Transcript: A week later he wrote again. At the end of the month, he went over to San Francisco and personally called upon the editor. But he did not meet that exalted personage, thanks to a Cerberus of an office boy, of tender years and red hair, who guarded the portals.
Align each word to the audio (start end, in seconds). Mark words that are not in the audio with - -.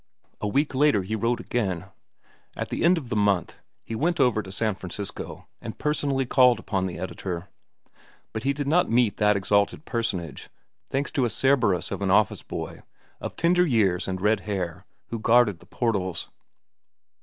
A 0.41 0.47
week 0.47 0.73
later 0.73 1.03
he 1.03 1.15
wrote 1.15 1.39
again. 1.39 1.85
At 2.55 2.69
the 2.69 2.83
end 2.83 2.97
of 2.97 3.09
the 3.09 3.15
month, 3.15 3.59
he 3.83 3.93
went 3.93 4.19
over 4.19 4.41
to 4.41 4.51
San 4.51 4.73
Francisco 4.73 5.47
and 5.61 5.77
personally 5.77 6.25
called 6.25 6.59
upon 6.59 6.87
the 6.87 6.97
editor. 6.97 7.49
But 8.33 8.41
he 8.41 8.51
did 8.51 8.67
not 8.67 8.89
meet 8.89 9.17
that 9.17 9.37
exalted 9.37 9.85
personage, 9.85 10.49
thanks 10.89 11.11
to 11.11 11.25
a 11.25 11.29
Cerberus 11.29 11.91
of 11.91 12.01
an 12.01 12.09
office 12.09 12.41
boy, 12.41 12.81
of 13.19 13.35
tender 13.35 13.63
years 13.63 14.07
and 14.07 14.19
red 14.19 14.39
hair, 14.39 14.85
who 15.09 15.19
guarded 15.19 15.59
the 15.59 15.67
portals. 15.67 16.29